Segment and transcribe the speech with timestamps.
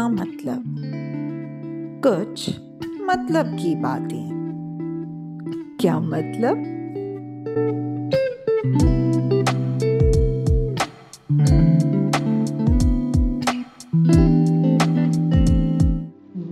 [0.00, 0.64] का मतलब?
[2.06, 2.60] कुछ
[3.00, 4.30] मतलब की बातें।
[5.80, 6.56] क्या मतलब?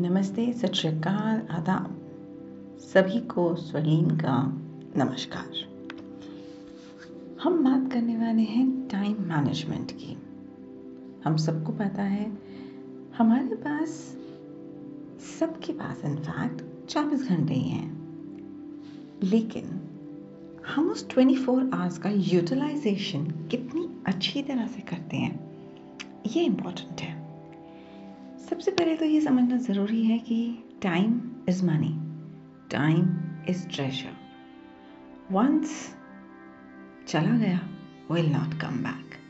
[0.00, 1.98] नमस्ते, सत श्रीकाल आदाब।
[2.78, 4.62] सभी को स्वलीन का
[4.96, 5.50] नमस्कार।
[7.42, 10.18] हम बात करने वाले हैं टाइम मैनेजमेंट की।
[11.24, 12.47] हम सबको पता है
[13.18, 13.88] हमारे पास
[15.38, 19.64] सबके पास इनफैक्ट 24 घंटे ही हैं। लेकिन
[20.66, 25.32] हम उस 24 फोर आवर्स का यूटिलाइजेशन कितनी अच्छी तरह से करते हैं,
[26.26, 27.16] ये इम्पोर्टेंट है।
[28.50, 31.92] सबसे पहले तो ये समझना ज़रूरी है कि time is money
[32.70, 33.16] time
[33.48, 34.16] is treasure
[35.32, 35.96] once
[37.08, 37.60] चला गया
[38.10, 39.20] विल नॉट कम बैक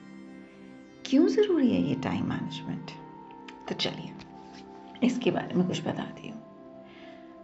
[1.07, 3.08] क्यों ज़रूरी है ये टाइम मैनेजमेंट
[3.69, 4.13] तो चलिए,
[5.03, 6.37] इसके बारे में कुछ बताती हूँ।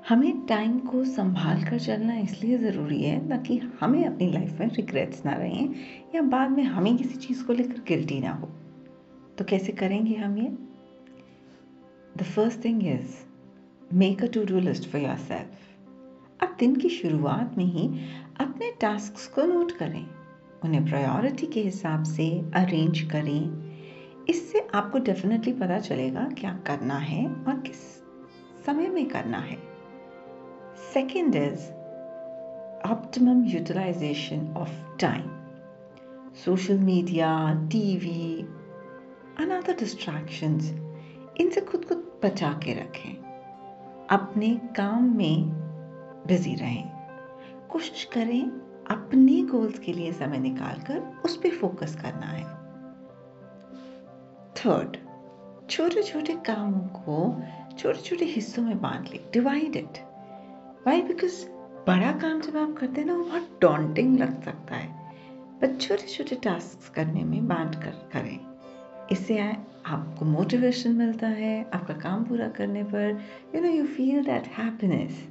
[0.09, 5.25] हमें टाइम को संभाल कर चलना इसलिए ज़रूरी है ताकि हमें अपनी लाइफ में रिग्रेट्स
[5.27, 5.75] ना रहें
[6.15, 8.47] या बाद में हमें किसी चीज़ को लेकर गिल्टी ना हो।
[9.39, 10.49] तो कैसे करेंगे हम ये?
[12.17, 13.15] The first thing is
[13.95, 17.89] make a to do list for yourself अब दिन की शुरुआत में ही
[18.41, 20.07] अपने टास्क को नोट करें।
[20.65, 23.64] उन्हें प्रायोरिटी के हिसाब से अरेंज करें।
[24.29, 27.77] इससे आपको डेफिनेटली पता चलेगा क्या करना है और किस
[28.67, 29.59] समय में करना है।
[30.95, 31.71] Second is
[32.91, 35.31] optimum utilization of time
[36.45, 38.43] social media TV
[39.39, 40.73] another distractions
[41.41, 43.15] इनसे खुद को बचा के रखें।
[44.11, 45.49] अपने काम में
[46.27, 46.89] बिज़ी रहें।
[47.71, 48.43] कोशिश करें
[48.91, 52.64] अपने गोल्स के लिए समय निकालकर उस पर फोकस करना है।
[54.67, 54.97] थर्ड
[55.71, 57.17] छोटे छोटे कामों को
[57.79, 59.99] छोटे छोटे हिस्सों में बांट ले डिवाइड इट
[60.87, 61.45] वाई बिकॉज़
[61.87, 64.89] बड़ा काम जब आप करते हैं ना, वो बहुत डॉन्टिंग लग सकता है।
[65.63, 68.39] बट छोटे छोटे टास्क करने में बांट कर, करें।
[69.13, 69.39] इससे
[69.87, 73.21] आपको मोटिवेशन मिलता है, आपका काम पूरा करने पर
[73.55, 75.29] you know you feel that happiness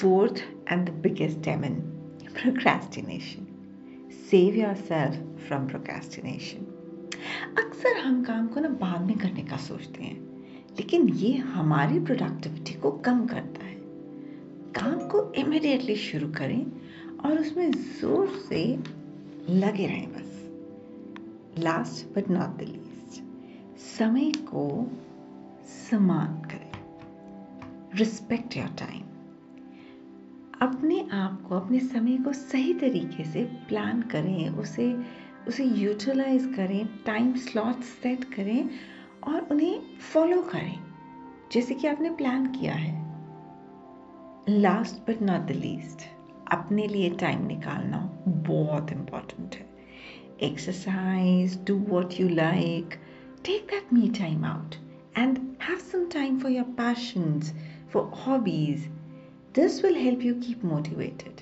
[0.00, 1.82] fourth and the biggest demon
[2.30, 3.46] procrastination.
[4.28, 5.16] Save yourself
[5.46, 6.69] from procrastination.
[7.58, 10.16] अक्सर हम काम को ना बाद में करने का सोचते हैं,
[10.78, 13.74] लेकिन ये हमारी प्रोडक्टिविटी को कम करता है।
[14.74, 16.64] काम को इमिडिएटली शुरू करें
[17.20, 18.64] और उसमें ज़ोर से
[19.50, 23.22] लगे रहें बस। Last but not the least
[23.98, 24.66] समय को
[25.90, 26.68] समान करें।
[27.94, 29.02] रिस्पेक्ट योर टाइम
[30.62, 34.88] अपने आप को, अपने समय को सही तरीके से प्लान करें, उसे
[35.48, 38.68] उसे यूटिलाइज करें टाइम स्लॉट सेट करें
[39.24, 39.80] और उन्हें
[40.12, 40.78] फॉलो करें,
[41.52, 42.98] जैसे कि आपने प्लान किया है।
[44.50, 46.06] Last but not the least
[46.52, 49.68] अपने लिए टाइम निकालना बहुत इंपॉर्टेंट है।
[50.42, 52.94] Exercise do what you like
[53.44, 54.74] take that me time out
[55.18, 57.52] and have some time for your passions
[57.92, 58.88] for hobbies
[59.54, 61.40] this will help you keep motivated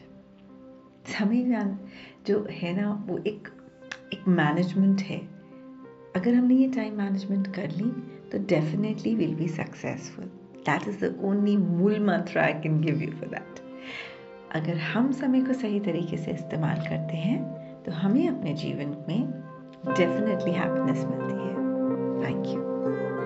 [1.08, 1.78] समय जान
[2.26, 3.48] जो है ना, वो एक
[4.12, 5.18] एक मैनेजमेंट है।
[6.16, 7.90] अगर हमने ये टाइम मैनेजमेंट कर ली
[8.32, 10.24] तो definitely will be successful
[10.68, 13.60] that is the only मूल मंत्र I can give you for that
[14.52, 17.38] अगर हम समय को सही तरीके से इस्तेमाल करते हैं
[17.82, 19.30] तो हमें अपने जीवन में
[19.88, 21.54] डेफिनेटली हैप्पीनेस मिलती है।
[22.24, 23.17] Thank you